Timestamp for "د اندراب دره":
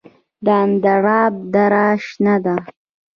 0.45-1.87